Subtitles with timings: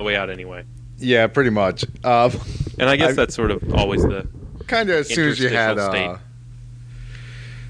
[0.00, 0.64] the way out anyway.
[0.98, 1.84] Yeah, pretty much.
[2.04, 2.32] Um,
[2.78, 4.26] And I guess I- that's sort of always the
[4.66, 6.16] kind of as soon as you had uh,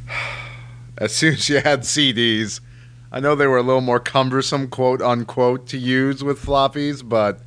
[0.99, 2.61] as soon as you had CDs.
[3.13, 7.41] I know they were a little more cumbersome, quote unquote, to use with floppies, but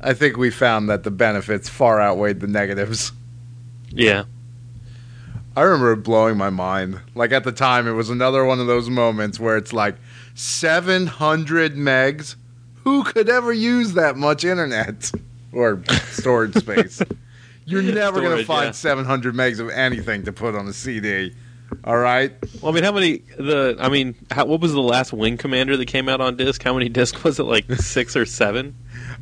[0.00, 3.12] I think we found that the benefits far outweighed the negatives.
[3.90, 4.24] yeah.
[5.58, 7.00] I remember blowing my mind.
[7.14, 9.96] Like at the time, it was another one of those moments where it's like
[10.34, 12.36] 700 megs.
[12.86, 15.10] Who could ever use that much internet
[15.52, 17.02] or storage space?
[17.64, 18.70] You're never going to find yeah.
[18.70, 21.34] 700 megs of anything to put on a CD.
[21.82, 22.32] All right.
[22.62, 23.22] Well, I mean, how many?
[23.38, 26.62] The I mean, how, what was the last Wing Commander that came out on disc?
[26.62, 27.42] How many discs was it?
[27.42, 28.76] Like six or seven?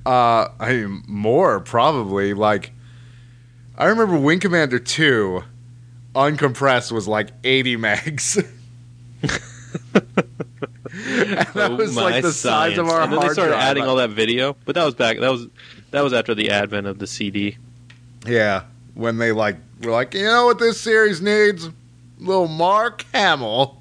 [0.05, 2.35] Uh, I mean, more probably.
[2.35, 2.71] Like,
[3.79, 5.43] I remember Wing Commander 2,
[6.15, 8.47] uncompressed, was like 80 megs.
[11.07, 13.63] And that Oh, was like the size of our And then they started drive.
[13.63, 15.19] adding all that video, but that was back.
[15.21, 15.47] That was
[15.91, 17.57] that was after the advent of the CD.
[18.27, 18.65] Yeah,
[18.95, 21.69] when they like were like, you know what this series needs?
[22.19, 23.81] Little Mark Hamill.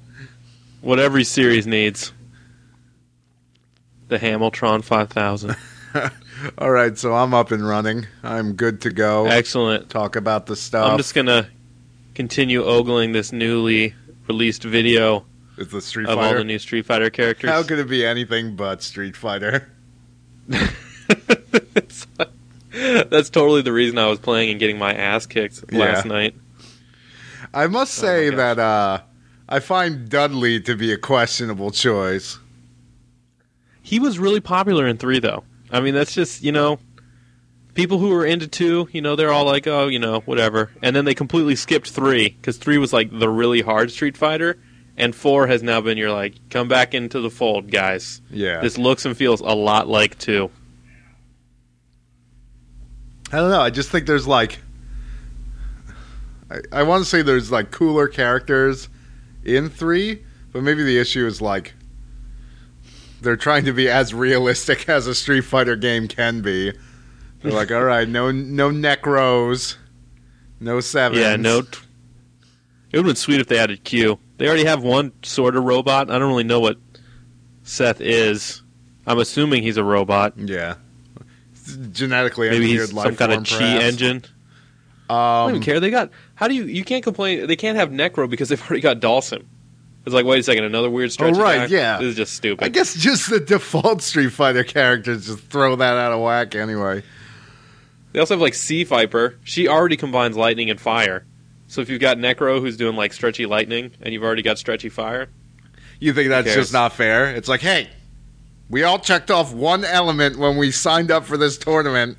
[0.80, 2.12] What every series needs.
[4.08, 5.56] The Hamiltron 5000.
[6.58, 8.06] All right, so I'm up and running.
[8.22, 9.26] I'm good to go.
[9.26, 9.88] Excellent.
[9.88, 10.90] Talk about the stuff.
[10.90, 11.48] I'm just gonna
[12.14, 13.94] continue ogling this newly
[14.28, 15.24] released video
[15.56, 17.50] it's the Street of all the new Street Fighter characters.
[17.50, 19.70] How could it be anything but Street Fighter?
[22.72, 26.12] That's totally the reason I was playing and getting my ass kicked last Yeah.
[26.12, 26.34] night.
[27.52, 28.98] I must Oh say my that uh,
[29.48, 32.38] I find Dudley to be a questionable choice.
[33.80, 35.44] He was really popular in three, though.
[35.70, 36.78] I mean, that's just you know,
[37.74, 40.96] people who were into two, you know, they're all like, oh, you know, whatever, and
[40.96, 44.58] then they completely skipped three because three was like the really hard Street Fighter,
[44.96, 48.20] and four has now been your like, come back into the fold, guys.
[48.30, 48.60] Yeah.
[48.60, 50.50] This looks and feels a lot like two.
[53.32, 53.60] I don't know.
[53.60, 54.60] I just think there's like,
[56.50, 58.88] I, I want to say there's like cooler characters
[59.44, 61.74] in three, but maybe the issue is like
[63.20, 66.72] they're trying to be as realistic as a Street Fighter game can be.
[67.42, 69.76] They're like, all right, no, no necros,
[70.60, 71.20] no sevens.
[71.20, 71.62] Yeah, no.
[71.62, 71.78] T-
[72.90, 74.18] it would have been sweet if they added Q.
[74.36, 76.10] They already have one sort of robot.
[76.10, 76.78] I don't really know what
[77.62, 78.62] Seth is.
[79.06, 80.34] I'm assuming he's a robot.
[80.38, 80.74] Yeah,
[81.92, 83.84] genetically Maybe engineered he's life some kind of chi perhaps.
[83.84, 84.24] engine.
[85.08, 85.80] I don't Um, even care.
[85.80, 87.46] They got how do you you can't complain?
[87.46, 89.44] They can't have Necro because they've already got Dhalsim.
[90.06, 91.34] It's like wait a second, another weird stretch.
[91.36, 91.98] Oh, right, yeah.
[91.98, 92.64] This is just stupid.
[92.64, 97.02] I guess just the default Street Fighter characters just throw that out of whack anyway.
[98.12, 98.84] They also have like C.
[98.84, 99.36] Viper.
[99.44, 101.24] She already combines lightning and fire.
[101.74, 104.88] So if you've got Necro who's doing like stretchy lightning and you've already got stretchy
[104.88, 105.28] fire,
[105.98, 107.34] You think that's just not fair?
[107.34, 107.90] It's like, hey,
[108.70, 112.16] we all checked off one element when we signed up for this tournament.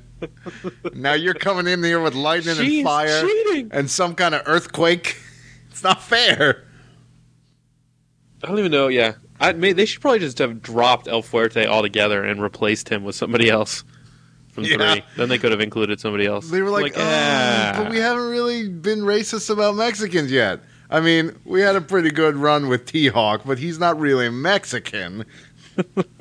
[0.92, 3.70] now you're coming in here with lightning and fire cheating.
[3.72, 5.16] and some kind of earthquake.
[5.70, 6.64] It's not fair.
[8.42, 8.88] I don't even know.
[8.88, 13.04] Yeah, I may, they should probably just have dropped El Fuerte altogether and replaced him
[13.04, 13.84] with somebody else
[14.56, 14.94] from Yeah.
[14.94, 15.02] three.
[15.16, 16.48] Then they could have included somebody else.
[16.50, 17.74] They were like, "Oh, ah.
[17.76, 20.58] but we haven't really been racist about Mexicans yet.
[20.90, 24.28] I mean, we had a pretty good run with T Hawk, but he's not really
[24.30, 25.24] Mexican.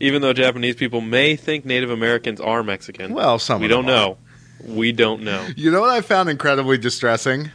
[0.00, 3.14] even though Japanese people may think Native Americans are Mexican.
[3.14, 3.88] Well, some we don't are.
[3.88, 4.18] know.
[4.64, 5.46] We don't know.
[5.56, 7.50] You know what I found incredibly distressing?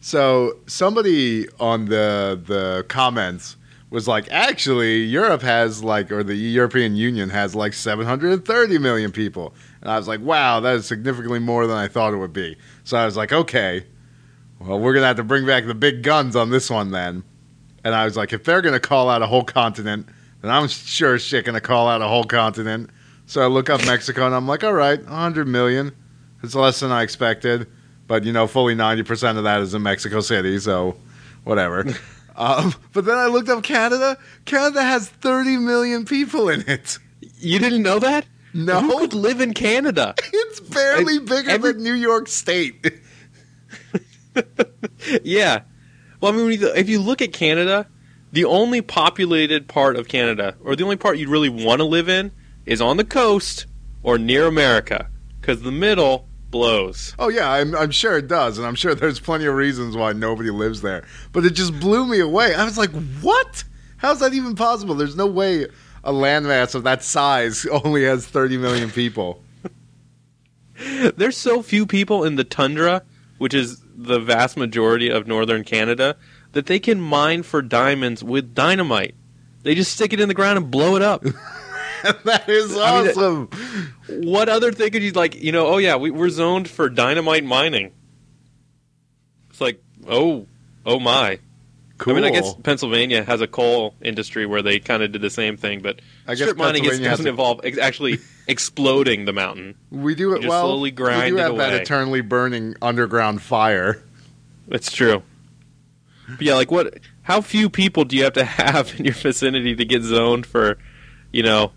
[0.00, 3.56] So somebody on the the comments
[3.92, 9.54] was like, actually, Europe has like, or the European Union has like 730 million people,
[9.82, 12.56] and I was like, wow, that is significantly more than I thought it would be.
[12.84, 13.84] So I was like, okay,
[14.58, 17.22] well, we're gonna have to bring back the big guns on this one then.
[17.84, 20.08] And I was like, if they're gonna call out a whole continent,
[20.40, 22.88] then I'm sure shit gonna call out a whole continent.
[23.26, 25.92] So I look up Mexico, and I'm like, all right, 100 million.
[26.42, 27.66] It's less than I expected,
[28.08, 30.96] but you know, fully ninety percent of that is in Mexico City, so
[31.44, 31.84] whatever.
[32.36, 34.16] um, but then I looked up Canada.
[34.44, 36.98] Canada has thirty million people in it.
[37.38, 38.26] You didn't know that?
[38.54, 38.80] No.
[38.80, 40.14] Who could live in Canada?
[40.32, 42.92] it's barely I- bigger every- than New York State.
[45.22, 45.62] yeah.
[46.20, 47.86] Well, I mean, if you look at Canada,
[48.32, 52.08] the only populated part of Canada, or the only part you'd really want to live
[52.08, 52.30] in,
[52.64, 53.66] is on the coast
[54.02, 55.08] or near America,
[55.40, 57.14] because the middle blows.
[57.18, 60.12] oh yeah, I'm, I'm sure it does, and I'm sure there's plenty of reasons why
[60.12, 61.02] nobody lives there.
[61.32, 62.54] But it just blew me away.
[62.54, 62.90] I was like,
[63.20, 63.64] what?
[63.96, 64.94] How's that even possible?
[64.94, 65.66] There's no way
[66.04, 69.42] a landmass of that size only has thirty million people.
[71.16, 73.02] There's so few people in the tundra,
[73.38, 76.16] which is the vast majority of northern Canada,
[76.52, 79.14] that they can mine for diamonds with dynamite.
[79.62, 81.24] They just stick it in the ground and blow it up.
[82.24, 83.50] that is I mean, awesome.
[84.08, 85.34] What other thing could you like?
[85.34, 87.92] You know, oh yeah, we, we're zoned for dynamite mining.
[89.50, 90.46] It's like, oh,
[90.84, 91.38] oh my.
[91.98, 92.14] cool.
[92.14, 95.30] I mean, I guess Pennsylvania has a coal industry where they kind of did the
[95.30, 98.18] same thing, but I guess strip mining is, doesn't a- involve ex- actually
[98.48, 99.76] exploding the mountain.
[99.90, 100.66] we do it well.
[100.66, 104.02] slowly we do have that eternally burning underground fire.
[104.68, 105.22] That's true.
[106.28, 106.98] But yeah, like what?
[107.22, 110.78] How few people do you have to have in your vicinity to get zoned for,
[111.32, 111.72] you know,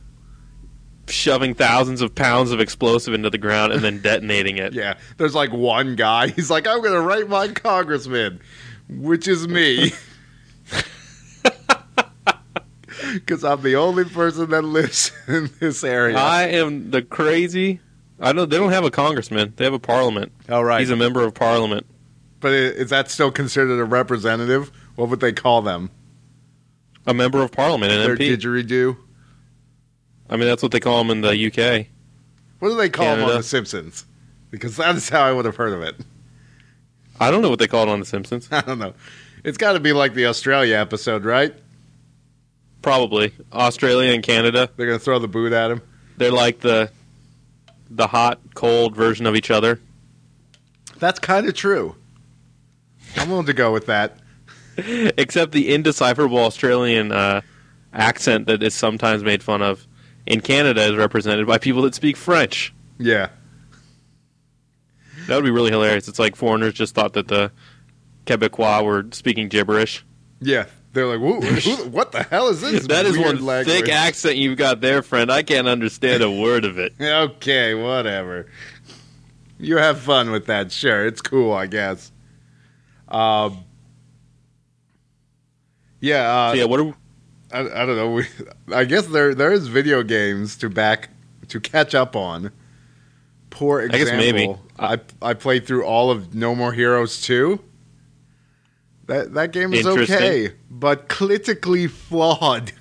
[1.07, 4.73] shoving thousands of pounds of explosive into the ground and then detonating it?
[4.73, 6.27] Yeah, there's like one guy.
[6.35, 8.39] He's like, I'm gonna write my congressman,
[8.89, 9.91] which is me,
[13.13, 16.17] because I'm the only person that lives in this area.
[16.17, 17.79] I am the crazy.
[18.19, 20.31] I know they don't have a congressman; they have a parliament.
[20.49, 21.85] All right, He's a member of parliament.
[22.39, 24.71] but is that still considered a representative?
[24.95, 25.91] What would they call them?
[27.05, 28.37] A member of parliament, an Their MP.
[28.37, 28.97] didgeridoo.
[30.29, 31.87] I mean, that's what they call them in the UK.
[32.59, 34.05] What do they call them on The Simpsons?
[34.49, 35.95] Because that is how I would have heard of it.
[37.19, 38.47] I don't know what they call it on The Simpsons.
[38.51, 38.93] I don't know.
[39.43, 41.53] It's got to be like the Australia episode, right?
[42.81, 44.69] Probably Australia and Canada.
[44.75, 45.81] They're gonna throw the boot at him.
[46.17, 46.91] They're like the
[47.89, 49.79] the hot, cold version of each other.
[50.99, 51.95] That's kind of true.
[53.17, 54.19] I'm willing to go with that.
[54.77, 57.41] Except the indecipherable Australian uh,
[57.93, 59.87] accent that is sometimes made fun of
[60.25, 62.73] in Canada is represented by people that speak French.
[62.97, 63.29] Yeah.
[65.27, 66.07] That would be really hilarious.
[66.07, 67.51] It's like foreigners just thought that the
[68.25, 70.05] Quebecois were speaking gibberish.
[70.39, 73.65] Yeah, they're like, "Whoa, who- what the hell is this?" That is one language?
[73.75, 75.31] thick accent you've got there, friend.
[75.31, 76.93] I can't understand a word of it.
[77.01, 78.47] Okay, whatever.
[79.57, 81.05] You have fun with that, sure.
[81.07, 82.11] It's cool, I guess.
[83.07, 83.63] Um,
[86.01, 86.93] yeah, uh, So yeah, what are
[87.51, 88.11] I, I don't know.
[88.11, 88.25] We,
[88.73, 91.09] I guess there there is video games to back
[91.47, 92.51] to catch up on.
[93.49, 94.17] Poor guess example.
[94.17, 94.55] maybe.
[94.77, 97.61] I I played through all of No More Heroes two.
[99.07, 102.73] That that game is okay, but critically flawed.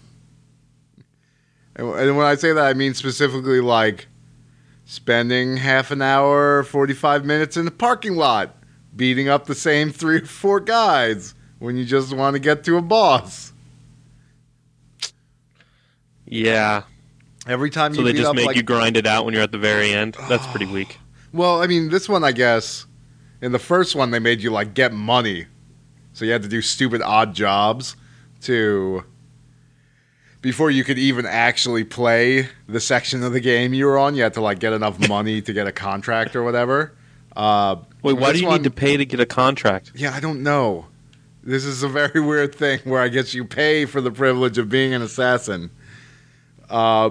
[1.77, 4.09] And, and when I say that, I mean specifically like
[4.85, 8.57] spending half an hour, forty five minutes in the parking lot,
[8.97, 12.77] beating up the same three or four guys when you just want to get to
[12.77, 13.53] a boss.
[16.27, 16.83] Yeah?
[17.47, 19.53] Every time So they just up make like you grind it out when you're at
[19.53, 20.17] the very end.
[20.29, 20.99] That's pretty weak.
[21.33, 22.87] well, I mean, this one I guess
[23.43, 25.47] in the first one they made you like get money,
[26.15, 27.97] so you had to do stupid odd jobs
[28.43, 29.05] to
[30.41, 34.15] before you could even actually play the section of the game you were on.
[34.15, 36.95] You had to like get enough money to get a contract or whatever.
[37.37, 39.93] Uh, Wait, why do you one- need to pay to get a contract?
[39.95, 40.87] Yeah, I don't know.
[41.43, 44.69] This is a very weird thing where I guess you pay for the privilege of
[44.69, 45.71] being an assassin.
[46.71, 47.11] Uh,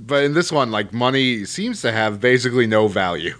[0.00, 3.34] but in this one, like money seems to have basically no value.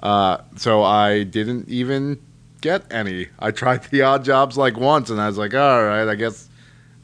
[0.00, 2.20] Uh, so I didn't even
[2.60, 3.28] get any.
[3.38, 6.48] I tried the odd jobs like once, and I was like, all right, I guess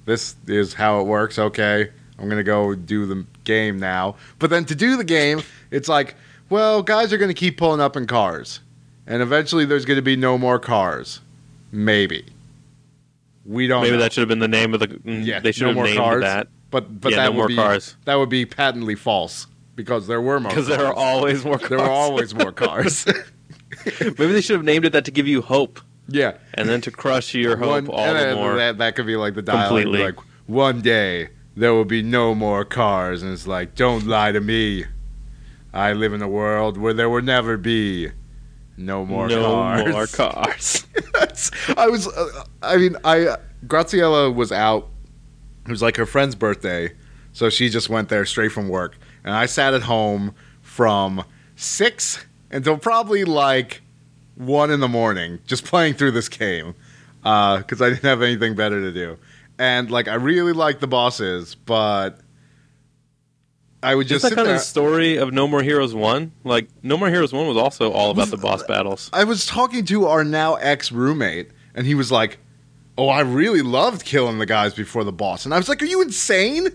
[0.04, 1.38] this is how it works.
[1.38, 4.16] Okay, I'm gonna go do the game now.
[4.38, 6.14] But then to do the game, it's like,
[6.50, 8.60] well, guys are gonna keep pulling up in cars,
[9.06, 11.20] and eventually there's gonna be no more cars.
[11.70, 12.26] Maybe.
[13.44, 13.82] We don't.
[13.82, 14.02] Maybe know.
[14.02, 14.88] that should have been the name of the.
[14.88, 16.22] mm, Yeah, they should no have more named cars.
[16.22, 17.96] that But but Yeah, that no would be cars.
[18.06, 20.50] that would be patently false because there were more.
[20.50, 21.69] because there are always more cars.
[21.69, 23.06] there were always more cars.
[24.00, 26.32] Maybe they should have named it that to give you hope, yeah.
[26.55, 28.56] and then to crush your hope One- all and the more.
[28.56, 29.69] That, that could be like the dialogue.
[29.69, 30.02] Completely.
[30.05, 34.41] Like one day there will be no more cars, and it's like, don't lie to
[34.41, 34.84] me.
[35.74, 38.10] I live in a world where there will never be
[38.76, 39.91] no more no cars.
[39.93, 40.86] more cars.
[41.76, 43.36] I was, uh, I mean, I
[43.67, 44.88] Graciela was out.
[45.66, 46.92] It was like her friend's birthday,
[47.32, 51.24] so she just went there straight from work, and I sat at home from
[51.56, 53.82] six until probably like
[54.34, 56.74] one in the morning, just playing through this game
[57.24, 59.19] uh, because I didn't have anything better to do.
[59.58, 62.19] And like, I really liked the bosses, but
[63.82, 64.54] I would Just just that sit kind there.
[64.56, 66.32] of the story of No More Heroes One.
[66.44, 69.10] Like No More Heroes One was also all about the boss battles.
[69.12, 72.38] I was talking to our now ex roommate, and he was like,
[72.99, 75.87] "Oh, I really loved killing the guys before the boss." And I was like, "Are
[75.87, 76.69] you insane?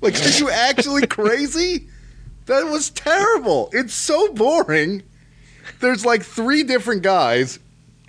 [0.00, 1.88] Like, are you actually crazy?
[2.46, 3.70] That was terrible.
[3.72, 5.02] It's so boring.
[5.80, 7.58] There's like three different guys.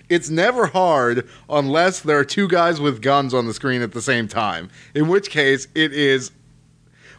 [0.08, 4.02] It's never hard unless there are two guys with guns on the screen at the
[4.02, 4.70] same time.
[4.94, 6.30] In which case, it is.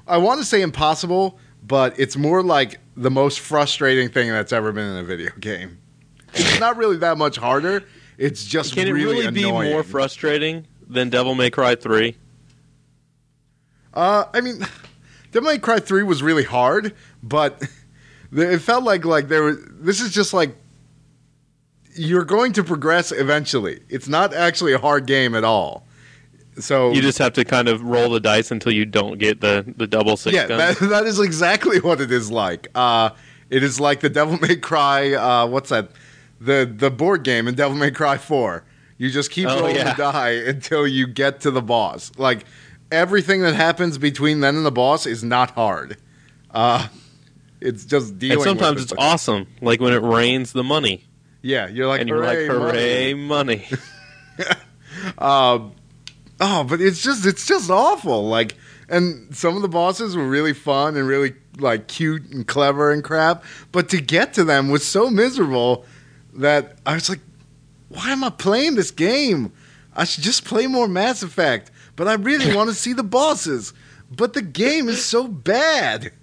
[0.07, 4.71] I want to say impossible, but it's more like the most frustrating thing that's ever
[4.71, 5.79] been in a video game.
[6.33, 7.83] It's not really that much harder.
[8.17, 12.15] It's just Can it really, really be more frustrating than Devil May Cry Three?
[13.93, 14.65] Uh, I mean,
[15.31, 17.63] Devil May Cry Three was really hard, but
[18.31, 19.57] it felt like like there was.
[19.79, 20.55] This is just like
[21.97, 23.81] you're going to progress eventually.
[23.89, 25.85] It's not actually a hard game at all.
[26.59, 29.73] So You just have to kind of roll the dice until you don't get the,
[29.77, 32.67] the double six yeah, that, that is exactly what it is like.
[32.73, 33.11] Uh,
[33.49, 35.13] it is like the Devil May Cry.
[35.13, 35.89] Uh, what's that?
[36.39, 38.63] The the board game in Devil May Cry Four.
[38.97, 39.93] You just keep Oh, rolling yeah.
[39.93, 42.11] the die until you get to the boss.
[42.17, 42.45] Like
[42.91, 45.97] everything that happens between then and the boss is not hard.
[46.51, 46.87] Uh,
[47.61, 48.37] it's just dealing.
[48.37, 51.03] and sometimes it's awesome, like when it rains the money,
[51.41, 53.69] Yeah, you're like and you're like, hooray, money." money.
[55.17, 55.73] Um,
[56.39, 58.27] oh, but it's just it's just awful.
[58.27, 58.55] Like,
[58.89, 63.03] and some of the bosses were really fun and really like cute and clever and
[63.03, 63.43] crap.
[63.71, 65.85] But to get to them was so miserable
[66.37, 67.19] that I was like,
[67.89, 69.51] why am I playing this game?
[69.95, 71.71] I should just play more Mass Effect.
[71.95, 73.73] But I really want to see the bosses.
[74.09, 76.13] But the game is so bad.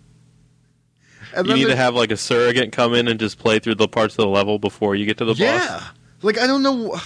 [1.35, 3.88] And you need to have like a surrogate come in and just play through the
[3.88, 5.59] parts of the level before you get to the yeah.
[5.59, 5.68] boss.
[5.68, 5.88] Yeah.
[6.23, 6.97] Like I don't know.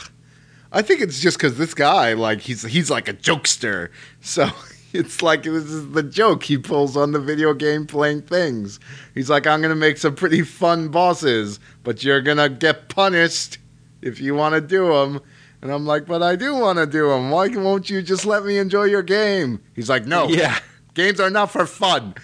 [0.70, 3.88] I think it's just because this guy, like he's he's like a jokester,
[4.20, 4.50] so
[4.92, 8.80] it's like this is the joke he pulls on the video game playing things.
[9.14, 13.58] He's like, I'm gonna make some pretty fun bosses, but you're gonna get punished
[14.02, 15.20] if you want to do them.
[15.60, 17.30] And I'm like, but I do want to do them.
[17.30, 19.60] Why won't you just let me enjoy your game?
[19.74, 20.56] He's like, no, Yeah.
[20.94, 22.14] games are not for fun.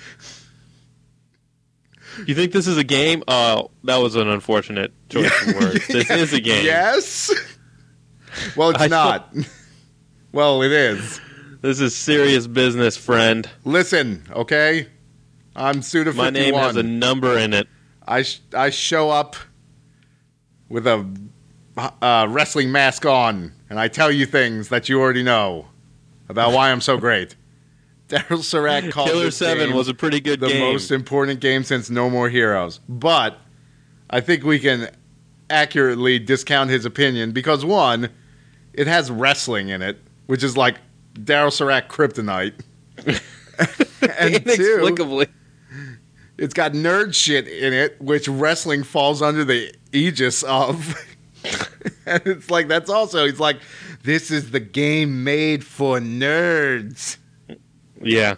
[2.26, 3.24] You think this is a game?
[3.26, 5.86] Oh, that was an unfortunate choice of words.
[5.88, 6.64] This is a game.
[6.64, 7.28] Yes.
[8.56, 9.34] Well, it's I not.
[10.32, 11.20] well, it is.
[11.64, 13.48] This is serious business, friend.
[13.64, 14.86] Listen, okay?
[15.56, 17.66] I'm Suda My name has a number in it.
[18.06, 19.34] I sh- I show up
[20.68, 21.10] with a
[21.78, 25.68] uh, wrestling mask on, and I tell you things that you already know
[26.28, 27.34] about why I'm so great.
[28.08, 30.72] Daryl Surat called Killer Seven was a pretty good game the game.
[30.72, 33.38] most important game since No More Heroes, but
[34.10, 34.90] I think we can
[35.48, 38.10] accurately discount his opinion because one,
[38.74, 40.76] it has wrestling in it, which is like
[41.14, 42.54] Daryl Surat kryptonite.
[43.06, 43.16] and
[44.44, 45.28] two, Inexplicably.
[46.38, 50.94] it's got nerd shit in it, which wrestling falls under the aegis of.
[52.06, 53.60] and it's like that's also he's like,
[54.02, 57.18] this is the game made for nerds,
[58.00, 58.36] Yeah,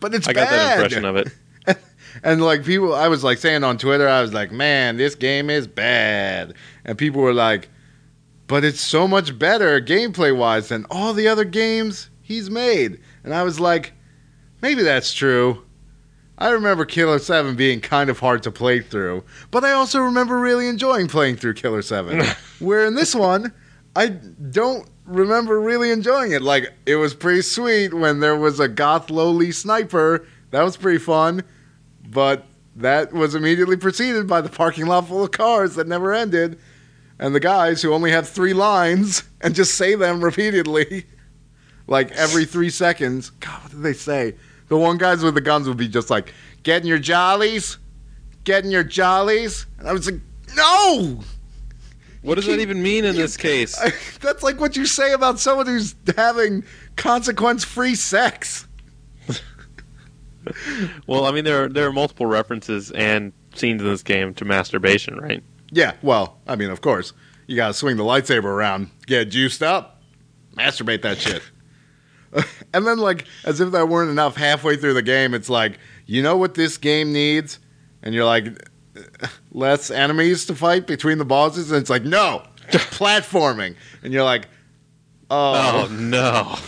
[0.00, 1.28] but it's I got that impression of it.
[2.22, 5.48] And like people, I was like saying on Twitter, I was like, man, this game
[5.48, 6.52] is bad,
[6.84, 7.70] and people were like,
[8.52, 13.34] but it's so much better gameplay wise than all the other games he's made, and
[13.34, 13.94] I was like,
[14.60, 15.64] maybe that's true.
[16.36, 20.38] I remember Killer 7 being kind of hard to play through, but I also remember
[20.38, 22.22] really enjoying playing through Killer 7.
[22.58, 23.54] Where in this one,
[23.96, 26.42] I don't remember really enjoying it.
[26.42, 30.26] Like, it was pretty sweet when there was a goth lowly sniper.
[30.50, 31.42] That was pretty fun,
[32.06, 32.44] but
[32.76, 36.58] that was immediately preceded by the parking lot full of cars that never ended,
[37.22, 41.06] and the guys who only have three lines and just say them repeatedly,
[41.86, 43.30] like every three seconds.
[43.30, 44.34] God, what did they say?
[44.68, 47.78] The one guys with the guns would be just like, "Getting your jollies,
[48.42, 50.20] getting your jollies," and I was like,
[50.54, 51.20] "No."
[52.22, 53.76] What does that even mean in this case?
[54.20, 56.62] That's like what you say about someone who's having
[56.94, 58.68] consequence-free sex.
[61.08, 64.44] Well, I mean, there are, there are multiple references and scenes in this game to
[64.44, 65.42] masturbation, right?
[65.72, 67.12] Yeah, well, I mean, of course,
[67.46, 70.02] you gotta swing the lightsaber around, get juiced up,
[70.54, 71.42] masturbate that shit.
[72.74, 76.22] and then, like, as if that weren't enough, halfway through the game, it's like, you
[76.22, 77.58] know what this game needs?
[78.02, 78.46] And you're like,
[79.52, 81.70] less enemies to fight between the bosses?
[81.72, 83.74] And it's like, no, platforming.
[84.02, 84.48] And you're like,
[85.34, 86.58] Oh, oh, no.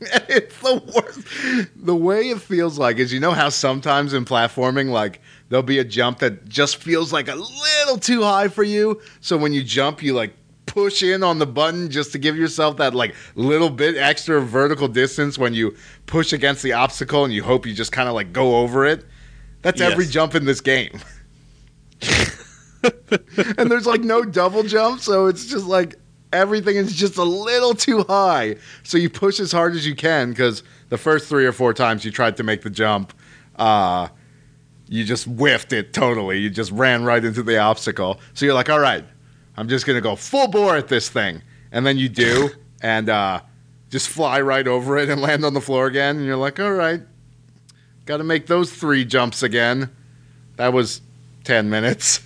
[0.00, 1.72] it's the worst.
[1.76, 5.78] The way it feels like is, you know how sometimes in platforming, like there'll be
[5.78, 9.00] a jump that just feels like a little too high for you.
[9.20, 10.34] So when you jump, you like
[10.66, 14.86] push in on the button just to give yourself that like little bit extra vertical
[14.86, 15.74] distance when you
[16.06, 19.04] push against the obstacle and you hope you just kind of like go over it.
[19.62, 21.00] That's every jump in this game.
[23.58, 25.96] and there's like no double jump, so it's just like
[26.32, 28.56] everything is just a little too high.
[28.84, 32.04] So you push as hard as you can because the first three or four times
[32.04, 33.12] you tried to make the jump,
[33.56, 34.08] uh,
[34.88, 36.38] you just whiffed it totally.
[36.38, 38.20] You just ran right into the obstacle.
[38.34, 39.04] So you're like, all right,
[39.56, 41.42] I'm just gonna go full bore at this thing,
[41.72, 42.50] and then you do,
[42.82, 43.40] and uh,
[43.90, 46.16] just fly right over it and land on the floor again.
[46.16, 47.02] And you're like, all right,
[48.06, 49.90] got to make those three jumps again.
[50.56, 51.00] That was
[51.44, 52.20] ten minutes.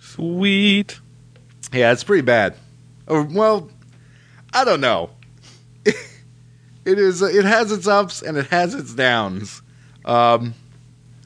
[0.00, 1.00] Sweet.
[1.72, 2.54] Yeah, it's pretty bad.
[3.06, 3.70] Or well,
[4.52, 5.10] I don't know.
[6.84, 7.22] It is.
[7.22, 9.62] It has its ups and it has its downs.
[10.04, 10.54] Um,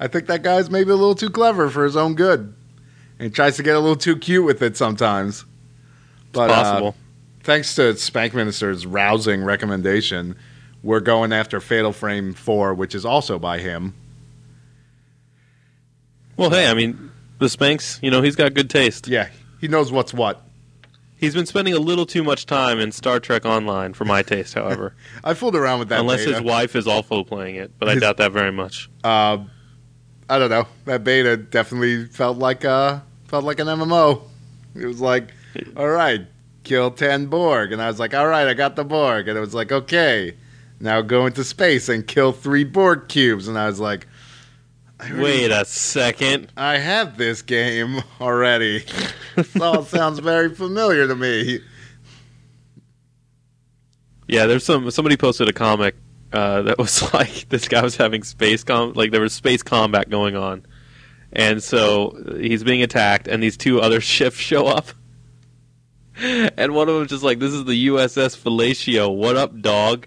[0.01, 2.55] I think that guy's maybe a little too clever for his own good,
[3.19, 5.45] and he tries to get a little too cute with it sometimes.
[6.33, 6.95] But uh, Possible.
[7.43, 10.37] thanks to Spank Minister's rousing recommendation,
[10.83, 13.95] we're going after Fatal Frame 4, which is also by him.
[16.37, 19.09] well, hey, I mean, the Spanks, you know, he's got good taste.
[19.09, 19.29] Yeah,
[19.61, 20.43] he knows what's what.
[21.17, 24.55] He's been spending a little too much time in Star Trek Online for my taste,
[24.55, 24.95] however.
[25.25, 26.01] I fooled around with that.
[26.01, 26.35] Unless beta.
[26.35, 28.89] his wife is also playing it, but I doubt that very much.
[29.03, 29.39] Uh,
[30.31, 30.67] I don't know.
[30.85, 34.23] That beta definitely felt like uh felt like an MMO.
[34.75, 35.29] It was like,
[35.77, 36.27] all right,
[36.65, 39.41] kill ten Borg, and I was like, all right, I got the Borg, and it
[39.41, 40.37] was like, okay,
[40.81, 44.07] now go into space and kill three Borg cubes, and I was like,
[45.01, 46.53] I already- Wait a second.
[46.57, 48.85] I have this game already.
[49.37, 51.61] this all sounds very familiar to me.
[54.27, 55.95] Yeah, there's some somebody posted a comic
[56.33, 60.11] uh, that was like this guy was having space com like there was space combat
[60.11, 60.65] going on,
[61.33, 64.87] and so he's being attacked, and these two other ships show up,
[66.17, 70.07] and one of them just like this is the USS Fellatio, what up, dog?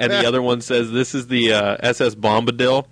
[0.00, 2.86] And the other one says this is the uh, SS Bombadil,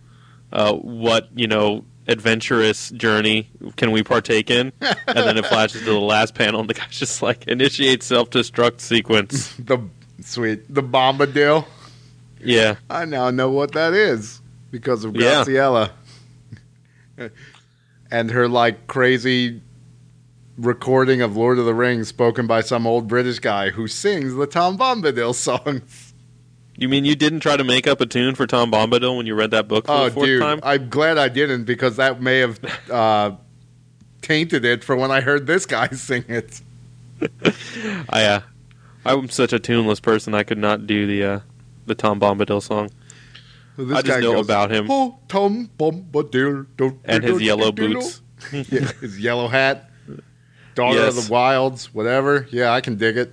[0.52, 4.72] uh, what you know adventurous journey can we partake in?
[4.80, 8.30] And then it flashes to the last panel, and the guy's just like initiate self
[8.30, 9.54] destruct sequence.
[9.54, 9.78] The
[10.20, 11.64] sweet the Bombadil.
[12.42, 12.76] Yeah.
[12.90, 14.40] I now know what that is
[14.70, 15.44] because of Yeah.
[15.44, 15.90] Graciela.
[18.10, 19.62] and her like crazy
[20.58, 24.46] recording of Lord of the Rings spoken by some old British guy who sings the
[24.46, 26.14] Tom Bombadil songs.
[26.78, 29.34] You mean you didn't try to make up a tune for Tom Bombadil when you
[29.34, 30.60] read that book for Oh, the fourth dude, time?
[30.62, 33.32] I'm glad I didn't because that may have uh,
[34.20, 36.60] tainted it for when I heard this guy sing it.
[38.10, 38.40] I, uh,
[39.06, 40.34] I'm such a tuneless person.
[40.34, 41.40] I could not do the uh,
[41.86, 42.90] the Tom Bombadil song
[43.76, 44.86] This I just guy know about him.
[44.90, 48.20] Oh, Tom Bombadil, do- and his yellow boots.
[48.52, 49.90] Yeah, his yellow hat,
[50.74, 52.46] daughter of the wilds, whatever.
[52.50, 53.32] Yeah, I can dig it.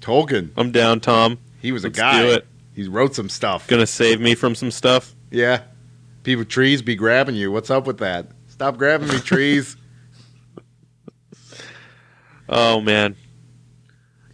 [0.00, 1.38] Tolkien, I'm down, Tom.
[1.60, 2.22] he was a Let's guy.
[2.22, 2.46] do it.
[2.74, 3.66] He wrote some stuff.
[3.66, 5.14] Gonna save me from some stuff.
[5.32, 5.62] Yeah,
[6.22, 7.50] people trees be grabbing you.
[7.50, 8.28] What's up with that?
[8.48, 9.76] Stop grabbing me, trees.
[12.48, 13.16] Oh man.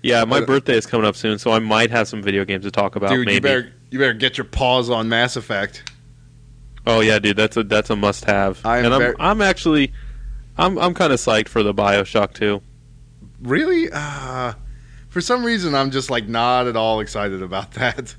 [0.03, 2.65] Yeah, my Uh, birthday is coming up soon, so I might have some video games
[2.65, 3.11] to talk about.
[3.11, 3.27] dude.
[3.27, 3.35] maybe.
[3.35, 5.83] You better you better get your paws on Mass Effect.
[6.87, 8.65] Oh yeah, dude, that's a that's a must have.
[8.65, 9.93] I am and I'm very- I'm actually
[10.57, 12.63] I'm I'm kind of psyched for the BioShock 2.
[13.43, 13.89] Really?
[13.93, 14.55] Uh,
[15.09, 18.15] for some reason, I'm just like not at all excited about that.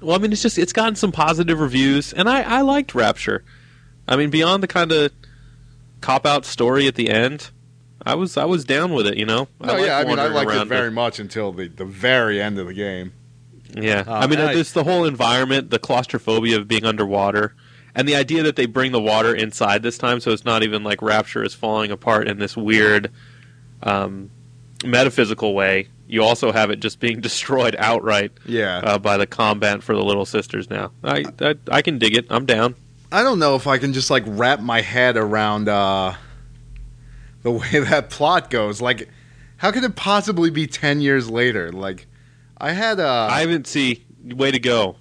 [0.00, 3.44] Well, I mean, it's just it's gotten some positive reviews, and I I liked Rapture.
[4.08, 5.12] I mean, beyond the kind of
[6.00, 7.50] cop out story at the end,
[8.02, 9.16] I was I was down with it.
[9.16, 9.48] You know.
[9.60, 11.84] No, liked yeah, I mean, I wandering liked it around very much until the, the
[11.84, 13.12] very end of the game.
[13.76, 17.54] Yeah, Uh, I mean, and I- just the whole environment, the claustrophobia of being underwater,
[17.94, 20.84] and the idea that they bring the water inside this time, so it's not even
[20.84, 23.10] like Rapture is falling apart in this weird
[23.82, 24.30] um,
[24.84, 25.88] metaphysical way.
[26.06, 28.78] You also have it just being destroyed outright Yeah.
[28.78, 30.68] uh, by the combat for the Little Sisters.
[30.70, 32.26] Now, I, I I can dig it.
[32.30, 32.74] I'm down.
[33.10, 36.14] I don't know if I can just like wrap my head around uh,
[37.44, 38.82] the way that plot goes.
[38.82, 39.08] Like,
[39.58, 41.70] how could it possibly be ten years later?
[41.70, 42.06] Like,
[42.58, 43.06] I had a.
[43.06, 44.04] I haven't see.
[44.24, 44.96] Way to go!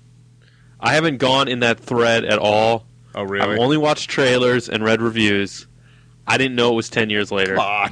[0.80, 2.86] I haven't gone in that thread at all.
[3.16, 3.54] oh really?
[3.54, 5.66] I've only watched trailers and read reviews.
[6.28, 7.58] I didn't know it was ten years later.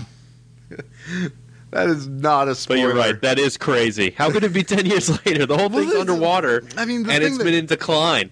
[1.71, 2.79] That is not a spoiler.
[2.79, 3.21] But you're right.
[3.21, 4.11] That is crazy.
[4.11, 5.45] How could it be ten years later?
[5.45, 8.31] The whole Well, thing's underwater, I mean, and it's that- been in decline.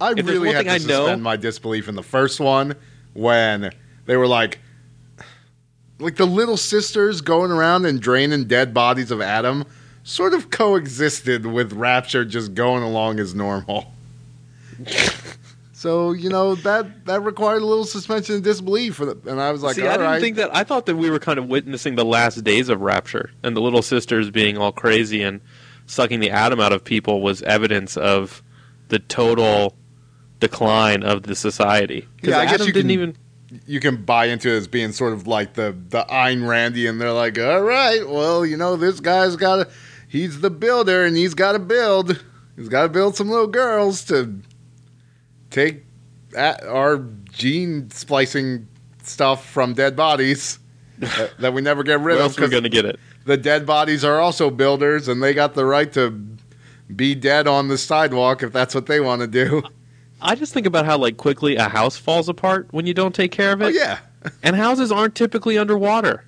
[0.00, 2.74] I If really had to I know- suspend my disbelief in the first one
[3.12, 3.70] when
[4.06, 4.58] they were like,
[5.98, 9.64] like the little sisters going around and draining dead bodies of Adam,
[10.02, 13.92] sort of coexisted with Rapture just going along as normal.
[15.72, 19.50] so you know that that required a little suspension of disbelief, for the, and I
[19.52, 20.20] was like, See, I didn't right.
[20.20, 20.54] think that.
[20.54, 23.60] I thought that we were kind of witnessing the last days of Rapture, and the
[23.60, 25.40] little sisters being all crazy and
[25.86, 28.42] sucking the Adam out of people was evidence of
[28.88, 29.74] the total
[30.40, 32.06] decline of the society.
[32.22, 33.16] Yeah, I guess Adam you didn't can- even.
[33.66, 37.00] You can buy into it as being sort of like the the Ayn Randy, and
[37.00, 39.68] they're like, all right, well, you know, this guy's got to,
[40.08, 42.22] he's the builder, and he's got to build,
[42.56, 44.40] he's got to build some little girls to
[45.50, 45.84] take
[46.36, 48.68] our gene splicing
[49.02, 50.58] stuff from dead bodies
[50.98, 52.98] that, that we never get rid of going to get it?
[53.24, 56.10] the dead bodies are also builders, and they got the right to
[56.94, 59.62] be dead on the sidewalk if that's what they want to do.
[60.24, 63.30] I just think about how like quickly a house falls apart when you don't take
[63.30, 63.66] care of it.
[63.66, 63.98] Oh yeah.
[64.42, 66.24] And houses aren't typically underwater.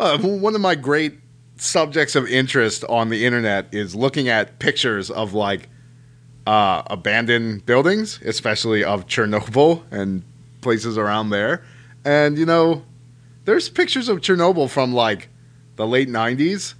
[0.00, 1.20] Uh, one of my great
[1.58, 5.68] subjects of interest on the internet is looking at pictures of like
[6.44, 10.24] uh, abandoned buildings, especially of Chernobyl and
[10.60, 11.64] places around there.
[12.04, 12.82] And you know,
[13.44, 15.28] there's pictures of Chernobyl from like
[15.76, 16.74] the late 90s,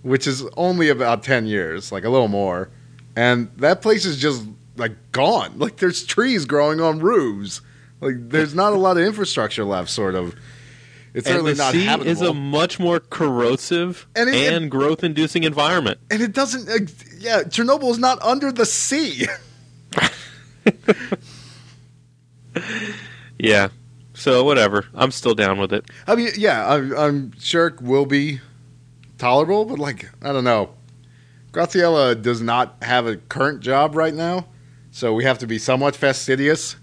[0.00, 2.70] which is only about 10 years, like a little more.
[3.14, 4.44] And that place is just
[4.78, 5.58] like gone.
[5.58, 7.60] Like there's trees growing on roofs.
[8.00, 10.34] Like there's not a lot of infrastructure left sort of.
[11.14, 12.10] It's and certainly the not sea habitable.
[12.12, 15.98] is a much more corrosive And and, it- growth-inducing environment.
[16.10, 16.86] and it doesn't uh,
[17.18, 19.26] yeah, Chernobyl is not under the sea.
[23.38, 23.68] Yeah.
[24.14, 24.84] So whatever.
[24.94, 25.88] I'm still down with it.
[26.06, 28.40] I mean, yeah, I'm, I'm sure it will be
[29.16, 30.70] tolerable, but like, I don't know.
[31.52, 34.46] Graziella does not have a current job right now,
[34.98, 36.74] so we have to be somewhat fastidious.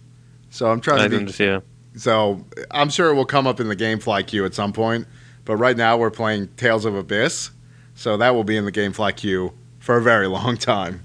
[0.49, 1.59] So I'm trying I to be.
[1.97, 5.05] So I'm sure it will come up in the GameFly queue at some point.
[5.43, 7.51] But right now we're playing Tales of Abyss,
[7.93, 11.01] so that will be in the GameFly queue for a very long time.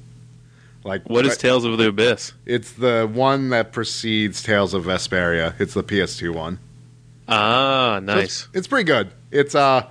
[0.85, 2.33] Like What is Tales of the Abyss?
[2.47, 5.61] It's the one that precedes Tales of Vesperia.
[5.61, 6.61] It's the PS2 one.
[7.29, 8.25] Ah, So nice.
[8.25, 9.11] It's, it's pretty good.
[9.33, 9.85] It's uh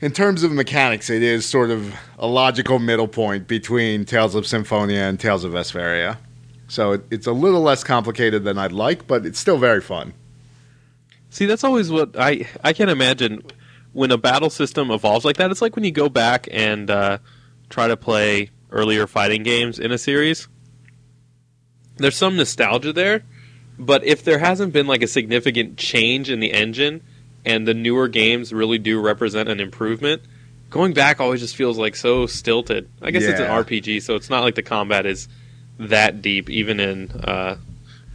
[0.00, 4.46] in terms of mechanics, it is sort of a logical middle point between Tales of
[4.46, 6.18] Symphonia and Tales of Vesperia.
[6.68, 10.14] So it, it's a little less complicated than I'd like, but it's still very fun.
[11.30, 13.42] See, that's always what I I can't imagine
[13.92, 15.50] when a battle system evolves like that.
[15.50, 17.18] It's like when you go back and uh,
[17.70, 20.48] try to play earlier fighting games in a series.
[21.96, 23.22] There's some nostalgia there,
[23.78, 27.02] but if there hasn't been like a significant change in the engine
[27.44, 30.22] and the newer games really do represent an improvement,
[30.70, 32.88] going back always just feels like so stilted.
[33.02, 35.28] I guess it's an RPG, so it's not like the combat is
[35.78, 37.56] that deep, even in uh,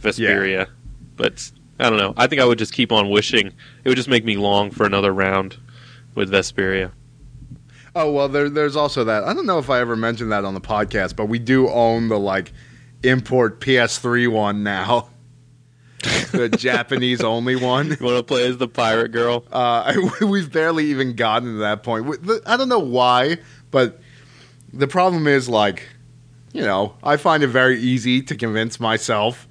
[0.00, 0.68] Vesperia.
[1.16, 2.14] But I don't know.
[2.16, 3.48] I think I would just keep on wishing.
[3.84, 5.56] It would just make me long for another round
[6.14, 6.92] with Vesperia.
[7.94, 9.24] Oh well, there, there's also that.
[9.24, 12.08] I don't know if I ever mentioned that on the podcast, but we do own
[12.08, 12.52] the like
[13.02, 15.08] import PS3 one now,
[16.02, 17.88] the Japanese only one.
[17.88, 19.44] You want to play as the pirate girl?
[19.52, 22.06] Uh, I, we've barely even gotten to that point.
[22.46, 23.38] I don't know why,
[23.70, 24.00] but
[24.72, 25.88] the problem is like,
[26.52, 29.46] you know, I find it very easy to convince myself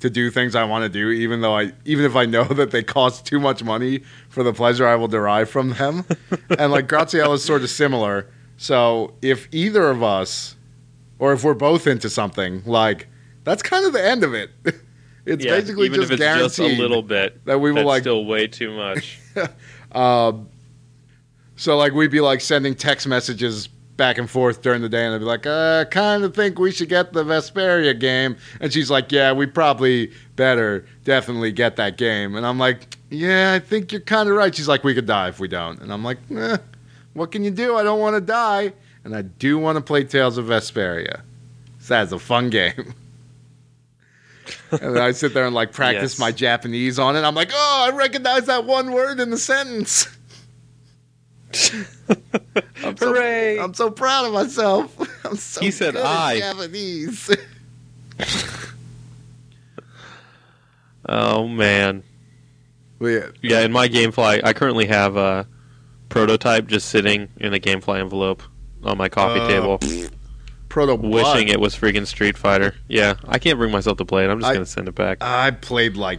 [0.00, 2.70] to do things I want to do, even though I, even if I know that
[2.70, 6.04] they cost too much money for the pleasure I will derive from them.
[6.58, 8.28] and like Graziella is sort of similar.
[8.56, 10.56] So if either of us,
[11.18, 13.08] or if we're both into something, like
[13.44, 14.50] that's kind of the end of it.
[15.26, 17.44] It's yeah, basically even just if it's just a little bit.
[17.46, 19.18] that we will like still way too much.
[19.92, 20.48] Um,
[21.54, 25.14] so like we'd be like sending text messages back and forth during the day, and
[25.14, 28.90] I'd be like, "I kind of think we should get the Vesperia game," and she's
[28.90, 33.92] like, "Yeah, we probably better definitely get that game," and I'm like, "Yeah, I think
[33.92, 36.18] you're kind of right." She's like, "We could die if we don't," and I'm like,
[36.34, 36.56] eh,
[37.12, 37.76] "What can you do?
[37.76, 38.72] I don't want to die,
[39.04, 41.20] and I do want to play Tales of Vesperia.
[41.78, 42.94] So that's a fun game."
[44.70, 46.18] And I sit there and like practice Yes.
[46.18, 47.22] my Japanese on it.
[47.22, 50.08] I'm like, oh, I recognize that one word in the sentence.
[52.84, 53.58] I'm so, Hooray!
[53.60, 54.98] I'm so proud of myself.
[55.24, 56.40] I'm so He said I.
[56.40, 57.30] Japanese.
[61.08, 62.02] oh man.
[62.98, 63.26] Well, yeah.
[63.42, 65.46] Yeah, in my GameFly, I currently have a
[66.08, 68.42] prototype just sitting in a GameFly envelope
[68.82, 69.78] on my coffee Uh, table,
[70.74, 72.74] Proto wishing it was freaking Street Fighter.
[72.88, 74.28] Yeah, I can't bring myself to play it.
[74.28, 75.18] I'm just I- gonna send it back.
[75.20, 76.18] I played like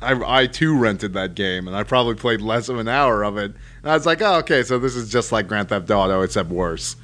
[0.00, 3.36] I, I too rented that game, and I probably played less of an hour of
[3.36, 3.52] it.
[3.82, 6.48] And I was like, oh, okay, so this is just like Grand Theft Auto, except
[6.48, 6.96] worse.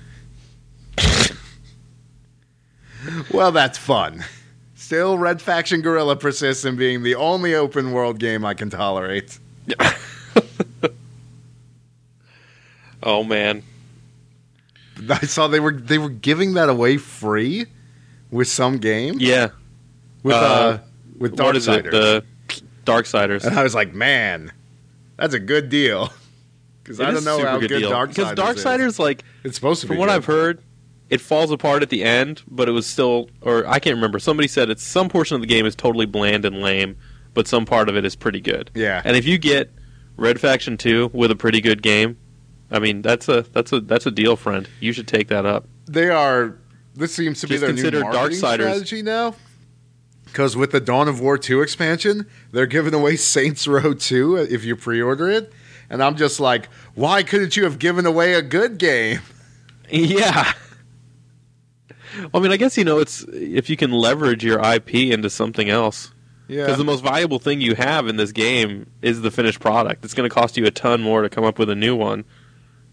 [3.30, 4.24] well, that's fun.
[4.74, 9.38] Still, Red Faction Guerrilla persists in being the only open world game I can tolerate.
[13.02, 13.62] oh man,
[15.10, 17.66] I saw they were they were giving that away free
[18.30, 19.48] with some game yeah.
[20.22, 20.78] with uh, Uh,
[21.18, 21.84] with what is it?
[21.84, 22.24] The
[22.84, 23.44] Darksiders.
[23.44, 24.52] And I was like, man,
[25.16, 26.12] that's a good deal.
[26.82, 27.82] Because I don't know how good good.
[27.82, 28.64] Darksiders because is.
[28.64, 29.88] Darksiders, like It's supposed to be.
[29.88, 30.14] from what good.
[30.14, 30.62] I've heard,
[31.10, 34.20] it falls apart at the end, but it was still, or I can't remember.
[34.20, 36.96] Somebody said it's some portion of the game is totally bland and lame,
[37.34, 38.70] but some part of it is pretty good.
[38.74, 39.02] Yeah.
[39.04, 39.72] And if you get
[40.16, 42.18] Red Faction Two with a pretty good game,
[42.70, 44.68] I mean that's a that's a that's a deal, friend.
[44.80, 45.66] You should take that up.
[45.86, 46.58] they are.
[46.94, 49.34] This seems to be Just their consider new marketing Darksiders- strategy now.
[50.24, 54.40] Because with the Dawn of War 2 expansion, they're giving away Saints Row 2 uh,
[54.50, 55.52] if you pre-order it.
[55.88, 59.20] And I'm just like, why couldn't you have given away a good game?
[59.88, 60.52] Yeah.
[62.34, 65.68] I mean, I guess you know it's if you can leverage your IP into something
[65.68, 66.12] else.
[66.48, 66.62] Yeah.
[66.64, 70.04] Because the most valuable thing you have in this game is the finished product.
[70.04, 72.24] It's going to cost you a ton more to come up with a new one.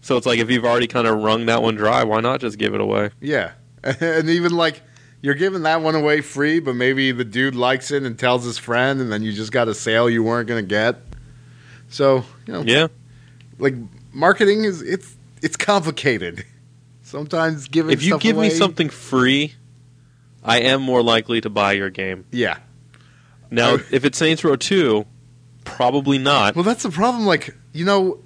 [0.04, 2.58] So it's like if you've already kind of wrung that one dry, why not just
[2.58, 3.08] give it away?
[3.22, 4.82] Yeah, and even like
[5.22, 8.58] you're giving that one away free, but maybe the dude likes it and tells his
[8.58, 10.96] friend, and then you just got a sale you weren't gonna get.
[11.88, 12.88] So you know, Yeah.
[13.58, 13.74] like
[14.12, 16.44] marketing is it's it's complicated.
[17.02, 19.54] Sometimes giving If you give me something free,
[20.42, 22.26] I am more likely to buy your game.
[22.30, 22.58] yeah.
[23.50, 25.06] Now, if it's Saints Row 2,
[25.64, 26.56] probably not.
[26.56, 27.24] Well, that's the problem.
[27.24, 28.18] Like you know,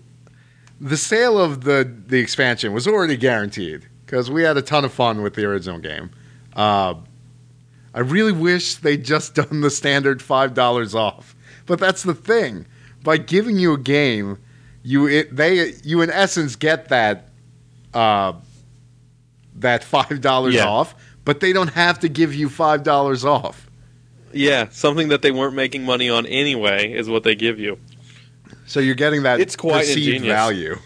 [0.81, 4.93] the sale of the the expansion was already guaranteed because we had a ton of
[4.93, 6.11] fun with the original game.
[6.55, 6.95] Uh,
[7.95, 11.35] I really wish they'd just done the standard five dollars off,
[11.67, 12.67] but that's the thing.
[13.03, 14.39] By giving you a game,
[14.83, 17.29] you it, they you in essence get that
[17.95, 18.35] uh,
[19.57, 20.67] that five dollars Yeah.
[20.69, 23.65] off, but they don't have to give you five dollars off.
[24.33, 27.79] Yeah, something that they weren't making money on anyway is what they give you.
[28.69, 30.33] So you're getting that It's quite perceived ingenious.
[30.35, 30.79] value,